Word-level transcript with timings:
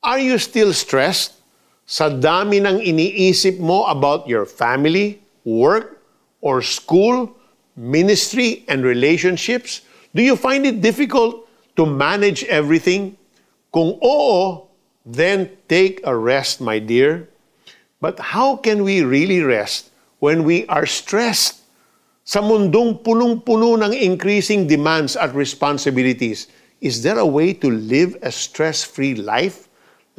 Are 0.00 0.16
you 0.16 0.40
still 0.40 0.72
stressed 0.72 1.44
sa 1.84 2.08
dami 2.08 2.56
ng 2.56 2.80
iniisip 2.80 3.60
mo 3.60 3.84
about 3.84 4.24
your 4.24 4.48
family, 4.48 5.20
work, 5.44 6.00
or 6.40 6.64
school, 6.64 7.28
ministry, 7.76 8.64
and 8.64 8.80
relationships? 8.80 9.84
Do 10.16 10.24
you 10.24 10.40
find 10.40 10.64
it 10.64 10.80
difficult 10.80 11.44
to 11.76 11.84
manage 11.84 12.48
everything? 12.48 13.20
Kung 13.76 14.00
oo, 14.00 14.72
then 15.04 15.52
take 15.68 16.00
a 16.08 16.16
rest, 16.16 16.64
my 16.64 16.80
dear. 16.80 17.28
But 18.00 18.32
how 18.32 18.56
can 18.56 18.88
we 18.88 19.04
really 19.04 19.44
rest 19.44 19.92
when 20.16 20.48
we 20.48 20.64
are 20.72 20.88
stressed? 20.88 21.60
Sa 22.24 22.40
mundong 22.40 23.04
punong-puno 23.04 23.76
ng 23.76 23.92
increasing 23.92 24.64
demands 24.64 25.12
at 25.12 25.36
responsibilities, 25.36 26.48
is 26.80 27.04
there 27.04 27.20
a 27.20 27.28
way 27.28 27.52
to 27.52 27.68
live 27.68 28.16
a 28.24 28.32
stress-free 28.32 29.20
life? 29.20 29.68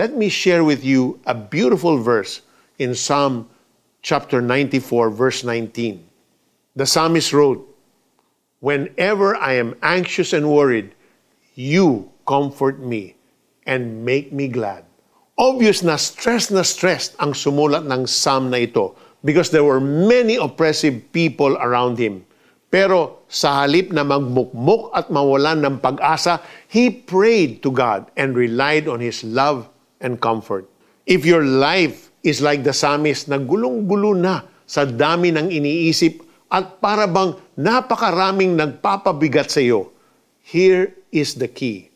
Let 0.00 0.16
me 0.16 0.32
share 0.32 0.64
with 0.64 0.80
you 0.80 1.20
a 1.28 1.36
beautiful 1.36 2.00
verse 2.00 2.40
in 2.80 2.96
Psalm 2.96 3.52
chapter 4.00 4.40
94, 4.40 5.12
verse 5.12 5.44
19. 5.44 6.00
The 6.72 6.88
psalmist 6.88 7.36
wrote, 7.36 7.60
Whenever 8.64 9.36
I 9.36 9.60
am 9.60 9.76
anxious 9.84 10.32
and 10.32 10.48
worried, 10.48 10.96
you 11.52 12.08
comfort 12.24 12.80
me 12.80 13.12
and 13.68 14.00
make 14.00 14.32
me 14.32 14.48
glad. 14.48 14.88
Obvious 15.36 15.84
na 15.84 16.00
stress 16.00 16.48
na 16.48 16.64
stress 16.64 17.12
ang 17.20 17.36
sumulat 17.36 17.84
ng 17.84 18.08
psalm 18.08 18.48
na 18.48 18.64
ito 18.64 18.96
because 19.20 19.52
there 19.52 19.68
were 19.68 19.84
many 19.84 20.40
oppressive 20.40 20.96
people 21.12 21.60
around 21.60 22.00
him. 22.00 22.24
Pero 22.72 23.28
sa 23.28 23.68
halip 23.68 23.92
na 23.92 24.08
magmukmuk 24.08 24.96
at 24.96 25.12
mawalan 25.12 25.60
ng 25.60 25.76
pag-asa, 25.76 26.40
he 26.72 26.88
prayed 26.88 27.60
to 27.60 27.68
God 27.68 28.08
and 28.16 28.32
relied 28.32 28.88
on 28.88 29.04
His 29.04 29.20
love 29.20 29.68
and 30.00 30.20
comfort. 30.20 30.66
If 31.04 31.28
your 31.28 31.44
life 31.44 32.10
is 32.24 32.40
like 32.40 32.64
the 32.64 32.72
psalmist 32.74 33.28
na 33.28 33.40
gulong-gulo 33.40 34.16
na 34.16 34.44
sa 34.64 34.84
dami 34.84 35.32
ng 35.32 35.48
iniisip 35.48 36.24
at 36.50 36.82
para 36.82 37.06
bang 37.06 37.36
napakaraming 37.56 38.58
nagpapabigat 38.58 39.52
sa 39.52 39.60
iyo, 39.62 39.92
here 40.42 40.92
is 41.14 41.36
the 41.36 41.48
key. 41.48 41.92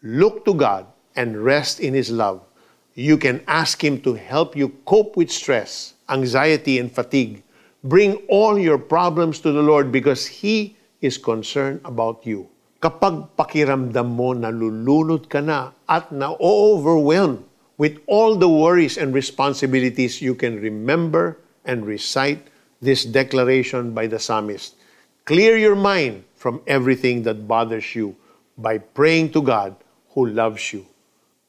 Look 0.00 0.46
to 0.48 0.56
God 0.56 0.88
and 1.18 1.40
rest 1.40 1.82
in 1.82 1.92
His 1.92 2.08
love 2.08 2.46
you 2.94 3.16
can 3.16 3.42
ask 3.46 3.82
Him 3.82 4.00
to 4.02 4.14
help 4.14 4.56
you 4.56 4.68
cope 4.84 5.16
with 5.16 5.30
stress, 5.30 5.94
anxiety, 6.08 6.78
and 6.78 6.92
fatigue. 6.92 7.42
Bring 7.82 8.16
all 8.28 8.58
your 8.58 8.78
problems 8.78 9.40
to 9.40 9.52
the 9.52 9.62
Lord 9.62 9.90
because 9.90 10.26
He 10.26 10.76
is 11.00 11.16
concerned 11.16 11.80
about 11.84 12.26
you. 12.26 12.48
Kapag 12.80 13.36
pakiramdam 13.36 14.08
mo 14.08 14.32
nalulunod 14.32 15.28
ka 15.28 15.44
na 15.44 15.76
at 15.84 16.08
na-overwhelmed 16.08 17.44
with 17.76 18.00
all 18.08 18.40
the 18.40 18.48
worries 18.48 18.96
and 18.96 19.12
responsibilities, 19.12 20.24
you 20.24 20.32
can 20.32 20.56
remember 20.56 21.36
and 21.68 21.84
recite 21.84 22.48
this 22.80 23.04
declaration 23.04 23.92
by 23.92 24.08
the 24.08 24.16
psalmist. 24.16 24.80
Clear 25.28 25.60
your 25.60 25.76
mind 25.76 26.24
from 26.40 26.64
everything 26.64 27.28
that 27.28 27.44
bothers 27.44 27.92
you 27.92 28.16
by 28.56 28.80
praying 28.80 29.36
to 29.36 29.44
God 29.44 29.76
who 30.16 30.24
loves 30.24 30.72
you. 30.72 30.88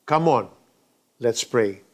Come 0.04 0.28
on, 0.28 0.52
Let's 1.22 1.46
pray. 1.46 1.86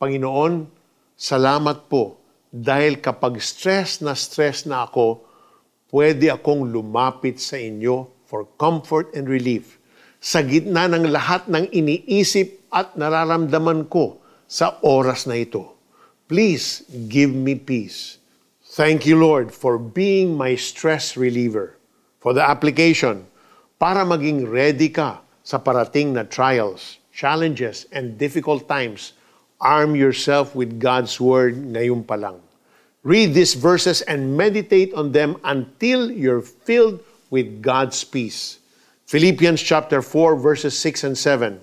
Panginoon, 0.00 0.64
salamat 1.12 1.84
po 1.84 2.16
dahil 2.48 2.96
kapag 2.96 3.36
stress 3.44 4.00
na 4.00 4.16
stress 4.16 4.64
na 4.64 4.88
ako, 4.88 5.20
pwede 5.92 6.32
akong 6.32 6.64
lumapit 6.64 7.36
sa 7.36 7.60
inyo 7.60 8.08
for 8.30 8.46
comfort 8.62 9.10
and 9.10 9.26
relief 9.26 9.82
sa 10.22 10.38
gitna 10.46 10.86
ng 10.86 11.10
lahat 11.10 11.50
ng 11.50 11.66
iniisip 11.74 12.70
at 12.70 12.94
nararamdaman 12.94 13.90
ko 13.90 14.22
sa 14.46 14.78
oras 14.86 15.26
na 15.26 15.42
ito. 15.42 15.74
Please 16.30 16.86
give 17.10 17.34
me 17.34 17.58
peace. 17.58 18.22
Thank 18.78 19.02
you, 19.02 19.18
Lord, 19.18 19.50
for 19.50 19.82
being 19.82 20.38
my 20.38 20.54
stress 20.54 21.18
reliever. 21.18 21.74
For 22.22 22.30
the 22.30 22.46
application, 22.46 23.26
para 23.82 24.06
maging 24.06 24.46
ready 24.46 24.94
ka 24.94 25.26
sa 25.42 25.58
parating 25.58 26.14
na 26.14 26.22
trials, 26.22 27.02
challenges, 27.10 27.90
and 27.90 28.14
difficult 28.14 28.70
times, 28.70 29.18
arm 29.58 29.98
yourself 29.98 30.54
with 30.54 30.78
God's 30.78 31.18
Word 31.18 31.58
ngayon 31.74 32.06
pa 32.06 32.14
lang. 32.14 32.38
Read 33.02 33.32
these 33.32 33.56
verses 33.56 34.04
and 34.04 34.36
meditate 34.36 34.92
on 34.94 35.10
them 35.10 35.40
until 35.42 36.12
you're 36.12 36.44
filled 36.44 37.00
with 37.30 37.62
God's 37.62 38.02
peace. 38.04 38.58
Philippians 39.06 39.62
chapter 39.62 40.02
4 40.02 40.36
verses 40.36 40.78
6 40.78 41.04
and 41.04 41.16
7, 41.18 41.58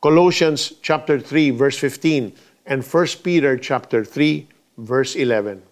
Colossians 0.00 0.74
chapter 0.80 1.20
3 1.20 1.52
verse 1.52 1.78
15, 1.78 2.32
and 2.66 2.84
1 2.84 3.24
Peter 3.24 3.56
chapter 3.56 4.04
3 4.04 4.48
verse 4.80 5.16
11. 5.16 5.62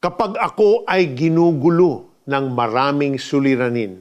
Kapag 0.00 0.36
ako 0.40 0.84
ay 0.88 1.12
ginugulo 1.16 2.08
ng 2.28 2.44
maraming 2.52 3.20
suliranin, 3.20 4.00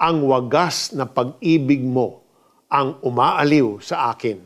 ang 0.00 0.26
wagas 0.26 0.92
na 0.92 1.06
pag-ibig 1.06 1.80
mo 1.80 2.24
ang 2.68 2.98
umaaliw 3.00 3.78
sa 3.78 4.10
akin. 4.10 4.42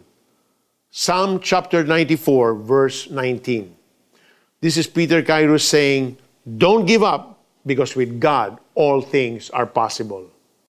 Psalm 0.89 1.41
chapter 1.41 1.85
94, 1.85 2.55
verse 2.59 3.11
19. 3.11 3.75
This 4.61 4.77
is 4.77 4.89
Peter 4.89 5.23
Kairos 5.23 5.69
saying, 5.69 6.17
Don't 6.45 6.89
give 6.89 7.05
up, 7.05 7.38
because 7.67 7.97
with 7.97 8.21
God 8.21 8.59
all 8.75 9.01
things 9.01 9.51
are 9.51 9.67
possible. 9.67 10.31